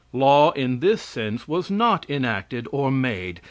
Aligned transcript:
Law, 0.13 0.49
in 0.53 0.79
this 0.79 0.99
sense, 0.99 1.47
was 1.47 1.69
not 1.69 2.09
enacted 2.09 2.67
or 2.71 2.89
made. 2.89 3.39